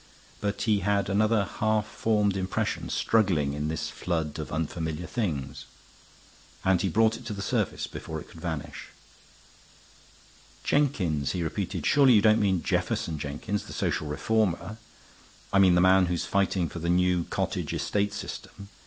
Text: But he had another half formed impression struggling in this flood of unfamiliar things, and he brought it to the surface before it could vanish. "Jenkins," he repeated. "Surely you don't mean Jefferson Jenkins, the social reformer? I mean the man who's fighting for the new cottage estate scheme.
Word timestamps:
But 0.39 0.63
he 0.63 0.79
had 0.79 1.11
another 1.11 1.45
half 1.45 1.85
formed 1.85 2.35
impression 2.35 2.89
struggling 2.89 3.53
in 3.53 3.67
this 3.67 3.91
flood 3.91 4.39
of 4.39 4.51
unfamiliar 4.51 5.05
things, 5.05 5.65
and 6.65 6.81
he 6.81 6.89
brought 6.89 7.17
it 7.17 7.25
to 7.27 7.33
the 7.33 7.41
surface 7.43 7.85
before 7.85 8.19
it 8.19 8.27
could 8.27 8.41
vanish. 8.41 8.87
"Jenkins," 10.63 11.33
he 11.33 11.43
repeated. 11.43 11.85
"Surely 11.85 12.13
you 12.13 12.21
don't 12.23 12.39
mean 12.41 12.63
Jefferson 12.63 13.19
Jenkins, 13.19 13.65
the 13.65 13.73
social 13.73 14.07
reformer? 14.07 14.77
I 15.53 15.59
mean 15.59 15.75
the 15.75 15.81
man 15.81 16.07
who's 16.07 16.25
fighting 16.25 16.67
for 16.67 16.79
the 16.79 16.89
new 16.89 17.25
cottage 17.25 17.71
estate 17.71 18.11
scheme. 18.13 18.69